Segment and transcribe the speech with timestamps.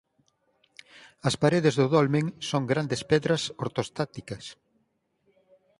[1.27, 4.45] As paredes do dolmen son grandes pedras ortostáticas.